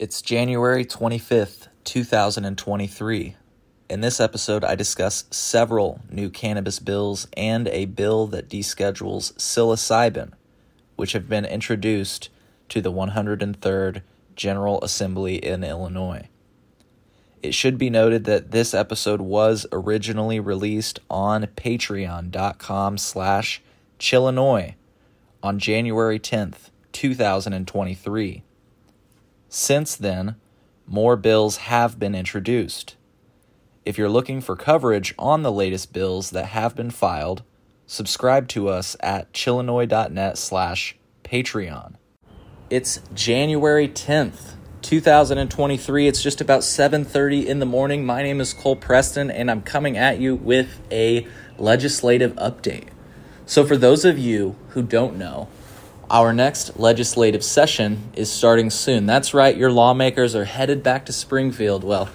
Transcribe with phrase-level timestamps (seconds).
[0.00, 3.36] It's January 25th, 2023.
[3.90, 10.32] In this episode, I discuss several new cannabis bills and a bill that deschedules psilocybin,
[10.96, 12.30] which have been introduced
[12.70, 14.00] to the 103rd
[14.34, 16.30] General Assembly in Illinois.
[17.42, 23.60] It should be noted that this episode was originally released on patreon.com slash
[23.98, 24.76] chillinois
[25.42, 28.44] on January 10th, 2023.
[29.52, 30.36] Since then,
[30.86, 32.94] more bills have been introduced.
[33.84, 37.42] If you're looking for coverage on the latest bills that have been filed,
[37.84, 41.94] subscribe to us at chillinois.net slash Patreon.
[42.70, 46.06] It's January 10th, 2023.
[46.06, 48.06] It's just about 7:30 in the morning.
[48.06, 51.26] My name is Cole Preston and I'm coming at you with a
[51.58, 52.90] legislative update.
[53.46, 55.48] So for those of you who don't know,
[56.10, 59.06] our next legislative session is starting soon.
[59.06, 61.84] That's right, your lawmakers are headed back to Springfield.
[61.84, 62.08] Well,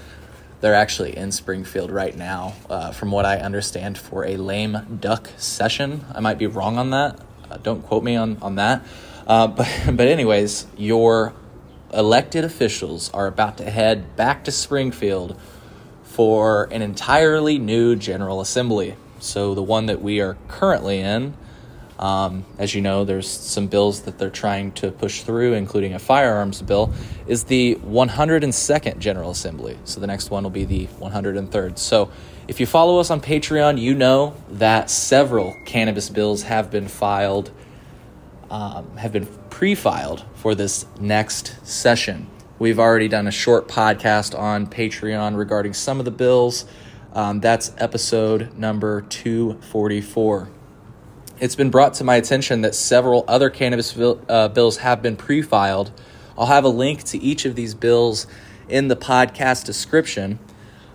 [0.60, 5.30] they're actually in Springfield right now, uh, from what I understand, for a lame duck
[5.38, 6.04] session.
[6.14, 7.22] I might be wrong on that.
[7.50, 8.86] Uh, don't quote me on, on that.
[9.26, 11.34] Uh, but, but, anyways, your
[11.94, 15.40] elected officials are about to head back to Springfield
[16.04, 18.98] for an entirely new General Assembly.
[19.22, 21.36] So, the one that we are currently in
[21.98, 26.00] um, as you know, there's some bills that they're trying to push through, including a
[26.00, 26.94] firearms bill,
[27.26, 29.78] is the 102nd General Assembly.
[29.86, 31.78] So the next one will be the 103rd.
[31.78, 32.12] So
[32.48, 37.52] if you follow us on Patreon, you know that several cannabis bills have been filed,
[38.50, 42.28] um, have been pre filed for this next session.
[42.60, 46.66] We've already done a short podcast on Patreon regarding some of the bills.
[47.14, 50.50] Um, that's episode number 244
[51.40, 55.16] it's been brought to my attention that several other cannabis bill, uh, bills have been
[55.16, 55.92] pre filed.
[56.38, 58.28] I'll have a link to each of these bills
[58.68, 60.40] in the podcast description.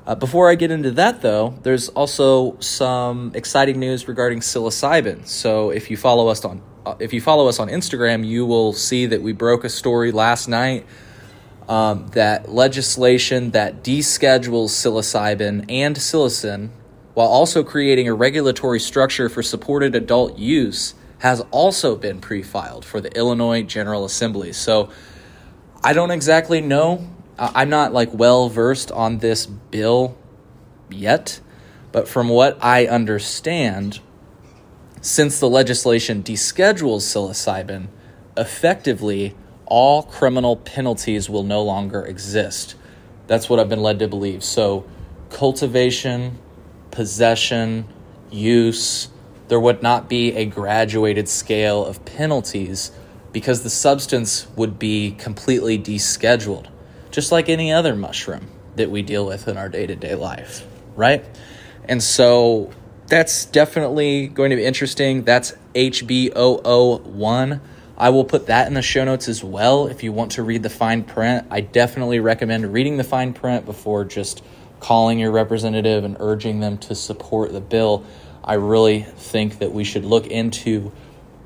[0.07, 5.27] Uh, before I get into that, though, there's also some exciting news regarding psilocybin.
[5.27, 8.73] So if you follow us on uh, if you follow us on Instagram, you will
[8.73, 10.87] see that we broke a story last night
[11.69, 16.71] um, that legislation that deschedules psilocybin and psilocin
[17.15, 22.85] while also creating a regulatory structure for supported adult use, has also been pre filed
[22.85, 24.53] for the Illinois General Assembly.
[24.53, 24.91] So
[25.83, 27.09] I don't exactly know.
[27.39, 30.17] I'm not like well versed on this bill
[30.91, 31.41] yet,
[31.93, 34.01] but from what I understand,
[35.01, 37.89] since the legislation deschedules psilocybin,
[38.37, 39.35] effectively
[39.67, 42.75] all criminal penalties will no longer exist.
[43.27, 44.43] That's what I've been led to believe.
[44.43, 44.85] So,
[45.31, 46.39] cultivation,
[46.91, 47.87] possession,
[48.31, 49.09] use,
[49.49, 52.93] there would not be a graduated scale of penalties
[53.33, 56.67] because the substance would be completely descheduled,
[57.11, 60.67] just like any other mushroom that we deal with in our day to day life,
[60.97, 61.25] right?
[61.85, 62.71] And so
[63.07, 65.25] that's definitely going to be interesting.
[65.25, 67.61] That's HB001.
[67.99, 70.63] I will put that in the show notes as well if you want to read
[70.63, 71.47] the fine print.
[71.51, 74.43] I definitely recommend reading the fine print before just
[74.81, 78.05] calling your representative and urging them to support the bill,
[78.43, 80.93] I really think that we should look into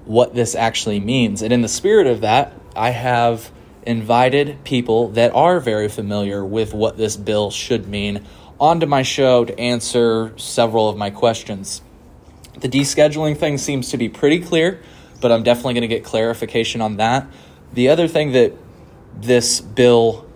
[0.05, 1.43] what this actually means.
[1.43, 3.51] And in the spirit of that, I have
[3.83, 8.25] invited people that are very familiar with what this bill should mean
[8.59, 11.83] onto my show to answer several of my questions.
[12.61, 14.81] The descheduling thing seems to be pretty clear,
[15.21, 17.27] but I'm definitely going to get clarification on that.
[17.73, 18.53] The other thing that
[19.17, 20.27] this bill,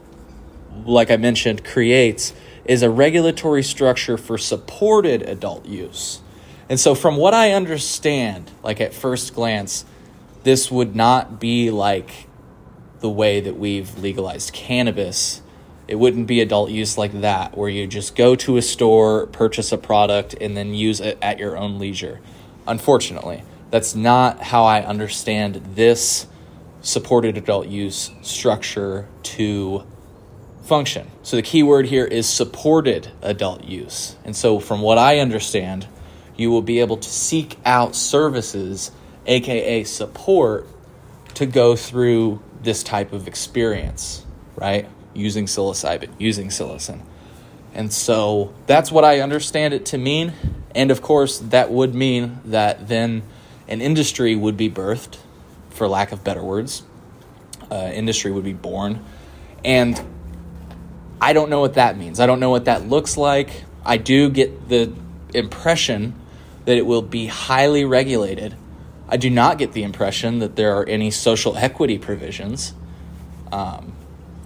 [0.85, 2.33] like I mentioned, creates
[2.69, 6.21] is a regulatory structure for supported adult use.
[6.69, 9.87] And so, from what I understand, like at first glance,
[10.45, 12.29] this would not be like
[13.01, 15.41] the way that we've legalized cannabis.
[15.89, 19.73] It wouldn't be adult use like that, where you just go to a store, purchase
[19.73, 22.21] a product, and then use it at your own leisure.
[22.67, 26.27] Unfortunately, that's not how I understand this
[26.83, 29.87] supported adult use structure to
[30.69, 31.11] function.
[31.23, 34.17] So the key word here is supported adult use.
[34.25, 35.89] And so, from what I understand,
[36.37, 38.93] you will be able to seek out services,
[39.27, 40.69] aka support,
[41.35, 44.25] to go through this type of experience,
[44.57, 44.87] right?
[45.15, 47.01] Using psilocybin, using psilocin.
[47.75, 50.33] And so that's what I understand it to mean.
[50.75, 53.23] And of course, that would mean that then
[53.69, 55.19] an industry would be birthed,
[55.71, 56.83] for lack of better words.
[57.71, 59.05] Uh, industry would be born.
[59.65, 60.01] And
[61.21, 62.21] I don't know what that means.
[62.21, 63.65] I don't know what that looks like.
[63.85, 64.93] I do get the
[65.35, 66.15] impression
[66.65, 68.57] that it will be highly regulated.
[69.09, 72.75] I do not get the impression that there are any social equity provisions.
[73.51, 73.95] Um,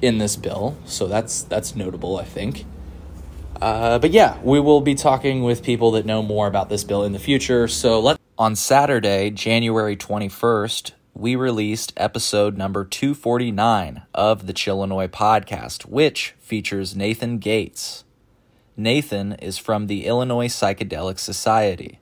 [0.01, 2.65] in this bill, so that's that's notable, I think.
[3.61, 7.05] Uh, but yeah, we will be talking with people that know more about this bill
[7.05, 7.69] in the future.
[7.69, 14.47] So let on Saturday, January twenty first, we released episode number two forty nine of
[14.47, 18.05] the Chillinois podcast, which features Nathan Gates.
[18.76, 22.00] Nathan is from the Illinois Psychedelic Society.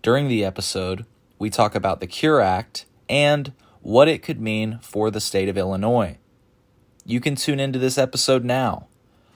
[0.00, 1.04] During the episode,
[1.38, 3.52] we talk about the Cure Act and
[3.82, 6.16] what it could mean for the state of Illinois.
[7.04, 8.86] You can tune into this episode now.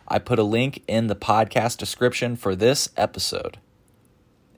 [0.08, 3.58] I put a link in the podcast description for this episode.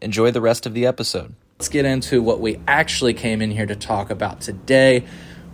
[0.01, 1.35] Enjoy the rest of the episode.
[1.61, 5.05] Let's get into what we actually came in here to talk about today,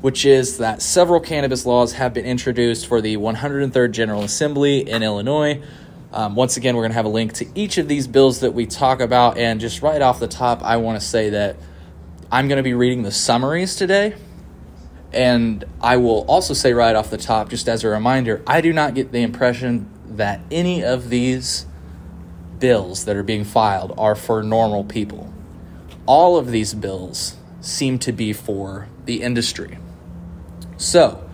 [0.02, 5.02] which is that several cannabis laws have been introduced for the 103rd General Assembly in
[5.02, 5.62] Illinois.
[6.12, 8.52] Um, once again, we're going to have a link to each of these bills that
[8.52, 9.38] we talk about.
[9.38, 11.56] And just right off the top, I want to say that
[12.30, 14.14] I'm going to be reading the summaries today.
[15.10, 18.74] And I will also say right off the top, just as a reminder, I do
[18.74, 21.64] not get the impression that any of these
[22.58, 25.33] bills that are being filed are for normal people.
[26.06, 29.78] All of these bills seem to be for the industry.
[30.76, 31.28] So,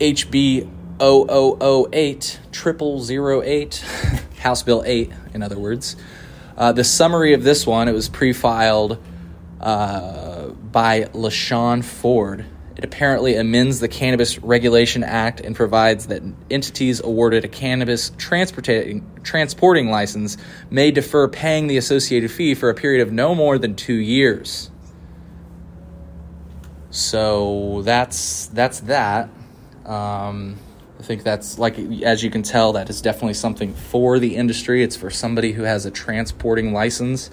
[0.00, 0.68] HB
[1.00, 3.74] 0008 0008,
[4.38, 5.96] House Bill 8, in other words.
[6.56, 8.98] Uh, the summary of this one, it was pre filed
[9.60, 12.44] uh, by LaShawn Ford.
[12.76, 19.06] It apparently amends the Cannabis Regulation Act and provides that entities awarded a cannabis transporting,
[19.22, 20.38] transporting license
[20.70, 24.70] may defer paying the associated fee for a period of no more than two years.
[26.90, 29.28] So that's that's that.
[29.84, 30.58] Um,
[30.98, 34.82] I think that's like as you can tell, that is definitely something for the industry.
[34.82, 37.30] It's for somebody who has a transporting license.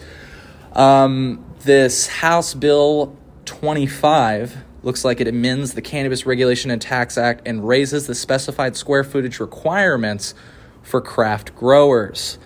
[0.73, 7.41] Um, this House Bill 25 looks like it amends the Cannabis Regulation and Tax Act
[7.45, 10.33] and raises the specified square footage requirements
[10.81, 12.39] for craft growers.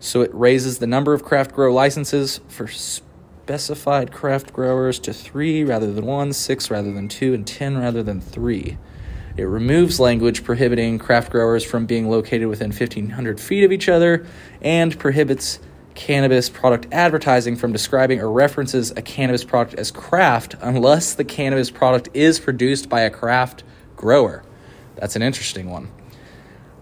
[0.00, 5.62] So it raises the number of craft grow licenses for specified craft growers to three
[5.62, 8.78] rather than one, six rather than two, and ten rather than three.
[9.36, 14.26] It removes language prohibiting craft growers from being located within 1,500 feet of each other
[14.60, 15.58] and prohibits
[15.94, 21.70] cannabis product advertising from describing or references a cannabis product as craft unless the cannabis
[21.70, 23.62] product is produced by a craft
[23.96, 24.42] grower.
[24.96, 25.90] That's an interesting one.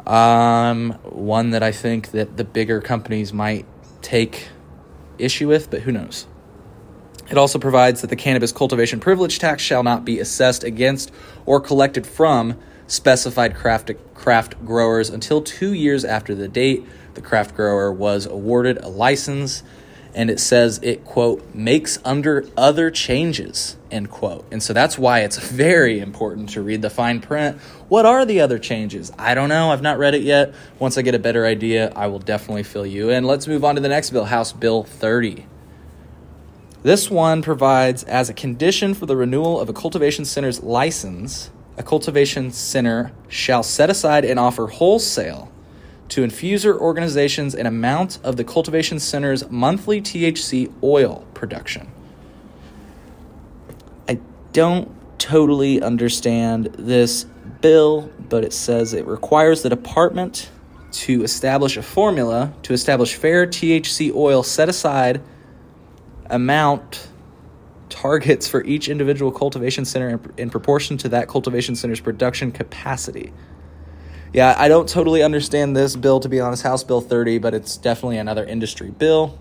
[0.07, 3.67] Um, one that I think that the bigger companies might
[4.03, 4.49] take
[5.19, 6.27] issue with, but who knows?
[7.31, 11.13] It also provides that the cannabis cultivation privilege tax shall not be assessed against
[11.47, 12.59] or collected from
[12.89, 16.85] specified craft craft growers until 2 years after the date
[17.21, 19.63] the craft grower was awarded a license
[20.15, 24.45] and it says it quote makes under other changes end quote.
[24.51, 27.59] And so that's why it's very important to read the fine print.
[27.89, 29.13] What are the other changes?
[29.19, 29.71] I don't know.
[29.71, 30.55] I've not read it yet.
[30.79, 33.25] Once i get a better idea i will definitely fill you in.
[33.25, 35.47] Let's move on to the next bill house bill 30
[36.83, 41.83] this one provides as a condition for the renewal of a cultivation center's license a
[41.83, 45.50] cultivation center shall set aside and offer wholesale
[46.11, 51.89] to infuser organizations an amount of the cultivation center's monthly THC oil production.
[54.09, 54.19] I
[54.53, 57.25] don't totally understand this
[57.61, 60.51] bill, but it says it requires the department
[60.93, 65.23] to establish a formula to establish fair THC oil set aside
[66.29, 67.07] amount
[67.89, 73.33] targets for each individual cultivation center in, in proportion to that cultivation center's production capacity
[74.33, 77.77] yeah, I don't totally understand this bill, to be honest, House Bill 30, but it's
[77.77, 79.39] definitely another industry bill.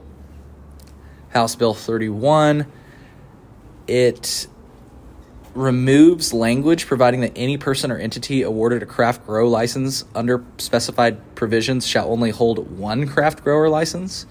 [1.30, 2.66] House Bill 31,
[3.88, 4.48] it
[5.54, 11.36] removes language providing that any person or entity awarded a craft grow license under specified
[11.36, 14.26] provisions shall only hold one craft grower license.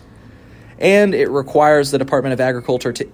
[0.79, 3.09] And it requires the Department of Agriculture to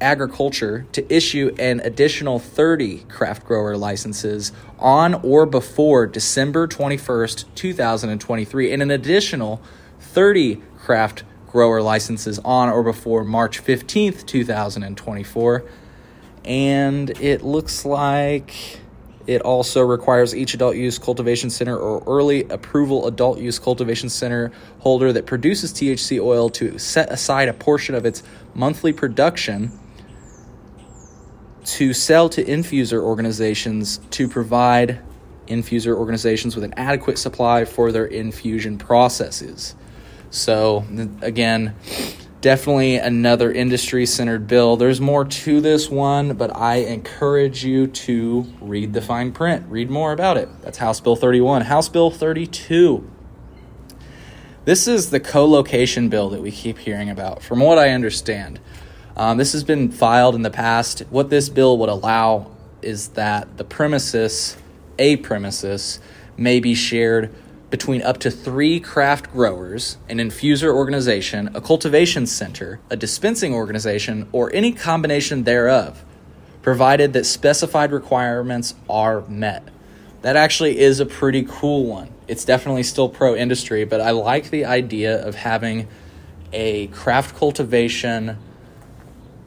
[0.00, 8.72] Agriculture to issue an additional 30 craft grower licenses on or before December 21st, 2023,
[8.72, 9.62] and an additional
[10.00, 15.64] 30 craft grower licenses on or before March 15th, 2024.
[16.44, 18.80] And it looks like
[19.26, 24.52] it also requires each adult use cultivation center or early approval adult use cultivation center
[24.80, 28.22] holder that produces THC oil to set aside a portion of its
[28.54, 29.72] monthly production
[31.66, 35.00] to sell to infuser organizations to provide
[35.46, 39.74] infuser organizations with an adequate supply for their infusion processes.
[40.30, 40.84] So,
[41.22, 41.74] again,
[42.46, 44.76] Definitely another industry centered bill.
[44.76, 49.90] There's more to this one, but I encourage you to read the fine print, read
[49.90, 50.48] more about it.
[50.62, 51.62] That's House Bill 31.
[51.62, 53.10] House Bill 32.
[54.64, 58.60] This is the co location bill that we keep hearing about, from what I understand.
[59.16, 61.00] Um, this has been filed in the past.
[61.08, 62.50] What this bill would allow
[62.82, 64.58] is that the premises,
[64.98, 66.00] a premises,
[66.36, 67.34] may be shared
[67.70, 74.28] between up to three craft growers, an infuser organization, a cultivation center, a dispensing organization,
[74.32, 76.04] or any combination thereof,
[76.60, 79.66] provided that specified requirements are met.
[80.20, 82.10] That actually is a pretty cool one.
[82.28, 85.88] It's definitely still pro industry, but I like the idea of having
[86.52, 88.36] a craft cultivation,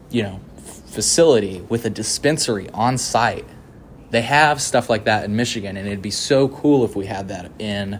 [0.09, 0.39] you know,
[0.87, 3.45] facility with a dispensary on site
[4.11, 7.27] they have stuff like that in Michigan, and it'd be so cool if we had
[7.27, 7.99] that in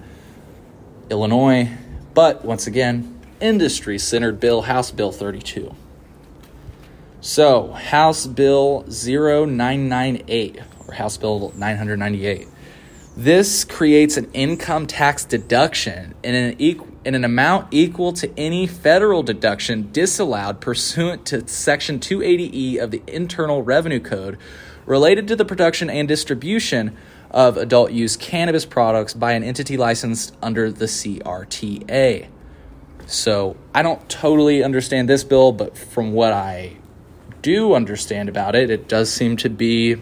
[1.10, 1.70] Illinois.
[2.14, 5.76] But once again, industry centered bill, House Bill 32.
[7.22, 12.48] So, House Bill 0998, or House Bill 998.
[13.16, 18.68] This creates an income tax deduction in an, equ- in an amount equal to any
[18.68, 24.38] federal deduction disallowed pursuant to Section 280E of the Internal Revenue Code
[24.86, 26.96] related to the production and distribution
[27.32, 32.28] of adult use cannabis products by an entity licensed under the CRTA.
[33.06, 36.78] So I don't totally understand this bill, but from what I
[37.42, 39.98] do understand about it, it does seem to be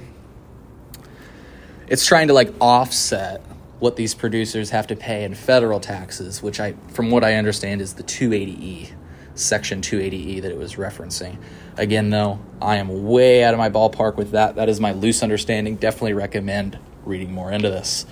[1.88, 3.42] it's trying to like offset
[3.80, 7.82] what these producers have to pay in federal taxes, which I from what I understand
[7.82, 8.92] is the 280E,
[9.36, 11.38] section 280E that it was referencing.
[11.78, 14.56] Again, though, I am way out of my ballpark with that.
[14.56, 15.76] That is my loose understanding.
[15.76, 18.06] Definitely recommend reading more into this.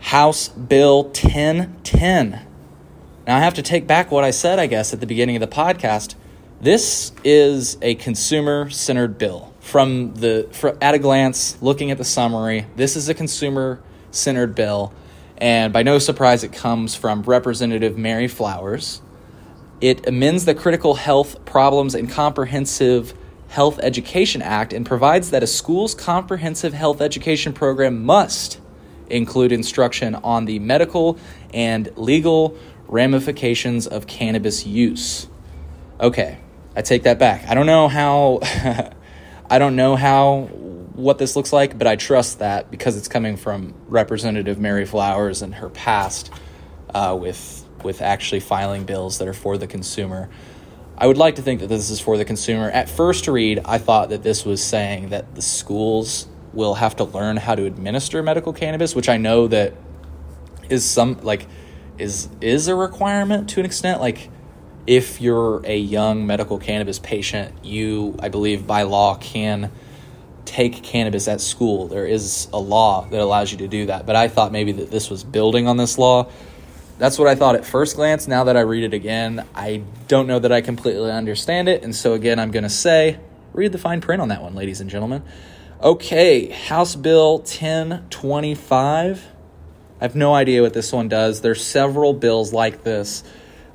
[0.00, 2.46] House Bill 1010.
[3.26, 5.40] Now, I have to take back what I said, I guess, at the beginning of
[5.40, 6.14] the podcast.
[6.60, 9.52] This is a consumer centered bill.
[9.60, 14.54] From the from, at a glance, looking at the summary, this is a consumer centered
[14.54, 14.92] bill,
[15.38, 19.00] and by no surprise, it comes from Representative Mary Flowers,
[19.80, 23.14] it amends the Critical Health Problems and Comprehensive
[23.48, 28.60] Health Education Act and provides that a school's comprehensive health education program must
[29.08, 31.18] include instruction on the medical
[31.52, 35.28] and legal ramifications of cannabis use.
[35.98, 36.38] Okay,
[36.76, 37.48] I take that back.
[37.48, 38.40] I don't know how
[39.50, 40.48] I don't know how
[41.00, 45.42] what this looks like, but I trust that because it's coming from Representative Mary Flowers
[45.42, 46.30] and her past
[46.94, 50.28] uh, with with actually filing bills that are for the consumer.
[50.98, 52.70] I would like to think that this is for the consumer.
[52.70, 57.04] At first read, I thought that this was saying that the schools will have to
[57.04, 59.72] learn how to administer medical cannabis, which I know that
[60.68, 61.46] is some like
[61.98, 64.30] is is a requirement to an extent like
[64.86, 69.70] if you're a young medical cannabis patient, you I believe by law can
[70.50, 71.86] take cannabis at school.
[71.86, 74.06] There is a law that allows you to do that.
[74.06, 76.30] But I thought maybe that this was building on this law
[77.00, 78.28] that's what I thought at first glance.
[78.28, 81.82] Now that I read it again, I don't know that I completely understand it.
[81.82, 83.18] And so, again, I'm going to say
[83.54, 85.22] read the fine print on that one, ladies and gentlemen.
[85.82, 89.26] Okay, House Bill 1025.
[89.98, 91.40] I have no idea what this one does.
[91.40, 93.24] There's several bills like this,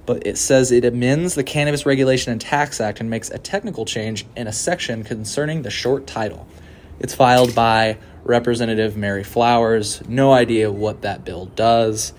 [0.05, 3.86] but it says it amends the Cannabis Regulation and Tax Act and makes a technical
[3.86, 6.48] change in a section concerning the short title.
[6.99, 10.01] It's filed by Representative Mary Flowers.
[10.07, 12.13] No idea what that bill does.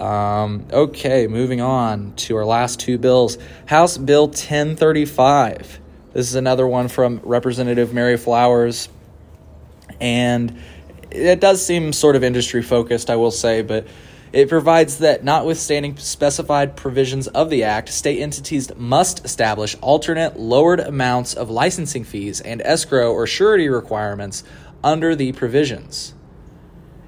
[0.00, 3.38] Um, okay, moving on to our last two bills.
[3.66, 5.80] House Bill 1035.
[6.12, 8.88] This is another one from Representative Mary Flowers.
[10.00, 10.58] And
[11.10, 13.86] it does seem sort of industry focused, I will say, but
[14.32, 20.80] it provides that, notwithstanding specified provisions of the Act, state entities must establish alternate lowered
[20.80, 24.44] amounts of licensing fees and escrow or surety requirements
[24.84, 26.14] under the provisions.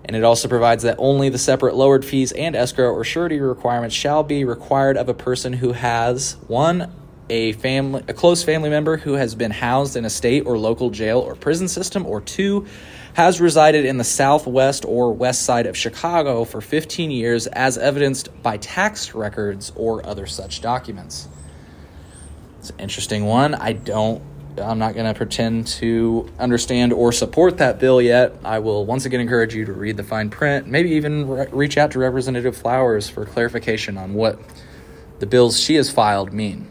[0.05, 3.95] And it also provides that only the separate lowered fees and escrow or surety requirements
[3.95, 6.93] shall be required of a person who has one
[7.29, 10.91] a family a close family member who has been housed in a state or local
[10.91, 12.67] jail or prison system or two
[13.15, 18.29] has resided in the southwest or west side of Chicago for 15 years as evidenced
[18.43, 21.29] by tax records or other such documents.
[22.59, 23.55] It's an interesting one.
[23.55, 24.23] I don't
[24.59, 28.37] I'm not going to pretend to understand or support that bill yet.
[28.45, 31.79] I will once again encourage you to read the fine print, maybe even re- reach
[31.79, 34.39] out to Representative Flowers for clarification on what
[35.21, 36.69] the bills she has filed mean.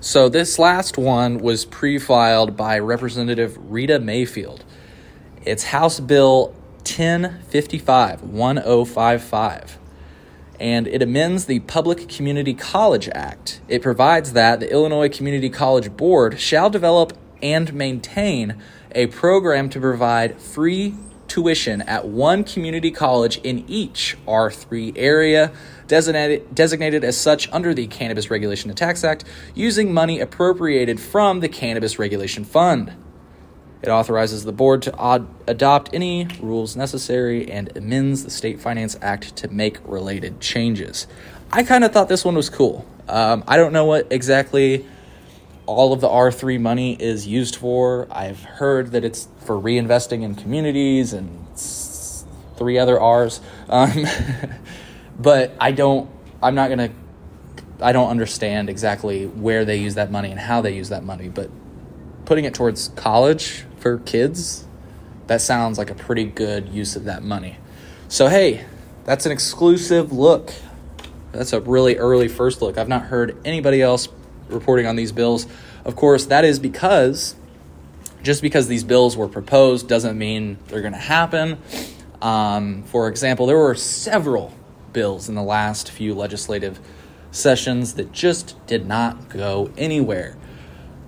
[0.00, 4.64] So, this last one was pre filed by Representative Rita Mayfield.
[5.46, 6.54] It's House Bill
[6.86, 9.78] 1055, 1055.
[10.58, 13.60] and it amends the Public Community College Act.
[13.68, 18.56] It provides that the Illinois Community College Board shall develop and maintain
[18.92, 20.94] a program to provide free
[21.28, 25.52] tuition at one community college in each R3 area,
[25.88, 29.24] designated, designated as such under the Cannabis Regulation and Tax Act,
[29.54, 32.94] using money appropriated from the Cannabis Regulation Fund.
[33.84, 38.96] It authorizes the board to ad- adopt any rules necessary and amends the State Finance
[39.02, 41.06] Act to make related changes.
[41.52, 42.86] I kind of thought this one was cool.
[43.10, 44.86] Um, I don't know what exactly
[45.66, 48.08] all of the R3 money is used for.
[48.10, 51.46] I've heard that it's for reinvesting in communities and
[52.56, 53.42] three other R's.
[53.68, 54.06] Um,
[55.18, 56.08] but I don't,
[56.42, 56.90] I'm not going to,
[57.82, 61.28] I don't understand exactly where they use that money and how they use that money.
[61.28, 61.50] But
[62.24, 64.64] putting it towards college for kids,
[65.26, 67.56] that sounds like a pretty good use of that money.
[68.08, 68.64] So, hey,
[69.04, 70.52] that's an exclusive look.
[71.32, 72.78] That's a really early first look.
[72.78, 74.08] I've not heard anybody else
[74.48, 75.46] reporting on these bills.
[75.84, 77.34] Of course, that is because
[78.22, 81.58] just because these bills were proposed doesn't mean they're going to happen.
[82.22, 84.54] Um, for example, there were several
[84.92, 86.80] bills in the last few legislative
[87.30, 90.36] sessions that just did not go anywhere.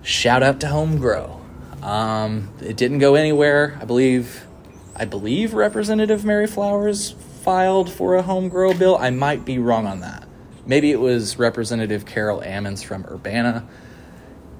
[0.07, 1.41] Shout out to Home Grow.
[1.83, 3.77] Um, it didn't go anywhere.
[3.81, 4.47] I believe,
[4.95, 7.11] I believe Representative Mary Flowers
[7.43, 8.97] filed for a home grow bill.
[8.97, 10.29] I might be wrong on that.
[10.65, 13.69] Maybe it was Representative Carol Ammons from Urbana.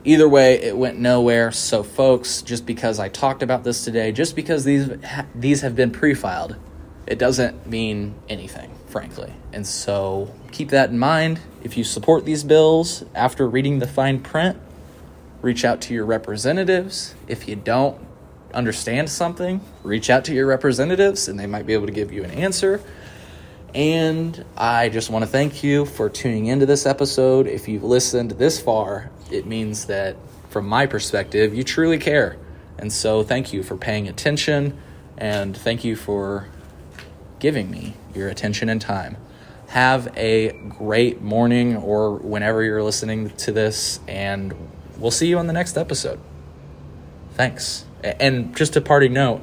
[0.05, 1.53] Either way, it went nowhere.
[1.53, 4.91] So, folks, just because I talked about this today, just because these
[5.33, 6.57] these have been pre-filed,
[7.07, 9.33] it doesn't mean anything, frankly.
[9.53, 11.39] And so, keep that in mind.
[11.63, 14.59] If you support these bills after reading the fine print,
[15.47, 17.15] reach out to your representatives.
[17.29, 18.05] If you don't
[18.53, 22.25] understand something, reach out to your representatives, and they might be able to give you
[22.25, 22.83] an answer.
[23.73, 27.47] And I just want to thank you for tuning into this episode.
[27.47, 30.17] If you've listened this far, it means that
[30.51, 32.37] from my perspective, you truly care.
[32.77, 34.77] And so thank you for paying attention
[35.17, 36.49] and thank you for
[37.39, 39.17] giving me your attention and time.
[39.69, 44.55] Have a great morning or whenever you're listening to this, and
[44.99, 46.21] we'll see you on the next episode.
[47.35, 47.85] Thanks.
[48.03, 49.43] And just a parting note,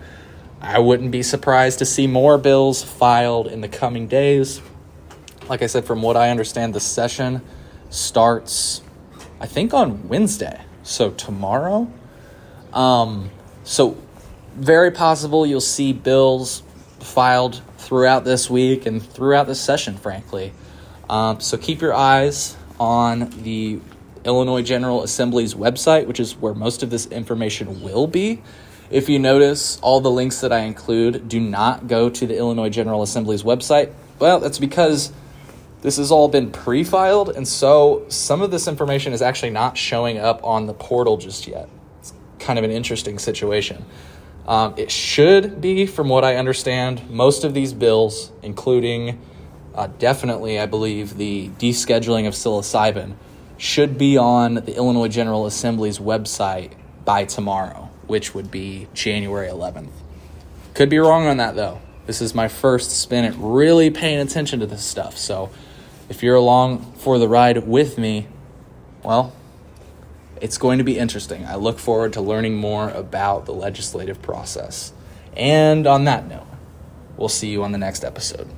[0.62, 4.62] I wouldn't be surprised to see more bills filed in the coming days.
[5.50, 7.42] Like I said, from what I understand, the session
[7.90, 8.82] starts,
[9.40, 10.62] I think, on Wednesday.
[10.84, 11.92] So tomorrow.
[12.72, 13.30] Um,
[13.64, 13.98] so
[14.56, 16.64] very possible you'll see bills
[17.00, 20.54] filed throughout this week and throughout this session, frankly.
[21.10, 23.80] Um, so keep your eyes on the
[24.26, 28.42] Illinois General Assembly's website, which is where most of this information will be.
[28.90, 32.70] If you notice, all the links that I include do not go to the Illinois
[32.70, 33.92] General Assembly's website.
[34.20, 35.12] Well, that's because
[35.82, 39.78] this has all been pre filed, and so some of this information is actually not
[39.78, 41.68] showing up on the portal just yet.
[42.00, 43.84] It's kind of an interesting situation.
[44.48, 49.22] Um, it should be, from what I understand, most of these bills, including
[49.74, 53.16] uh, definitely, I believe, the descheduling of psilocybin,
[53.64, 56.74] should be on the Illinois General Assembly's website
[57.06, 59.92] by tomorrow which would be January 11th.
[60.74, 61.82] Could be wrong on that though.
[62.06, 65.18] This is my first spin at really paying attention to this stuff.
[65.18, 65.50] So
[66.10, 68.28] if you're along for the ride with me,
[69.04, 69.34] well,
[70.42, 71.46] it's going to be interesting.
[71.46, 74.92] I look forward to learning more about the legislative process.
[75.38, 76.48] And on that note,
[77.16, 78.50] we'll see you on the next episode.